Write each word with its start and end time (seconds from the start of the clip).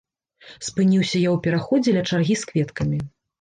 Спыніўся 0.67 1.21
я 1.27 1.33
ў 1.35 1.37
пераходзе 1.49 1.95
ля 1.99 2.03
чаргі 2.11 2.39
з 2.43 2.51
кветкамі. 2.55 2.99